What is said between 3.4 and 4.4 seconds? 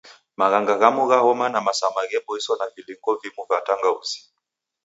va tangauzi.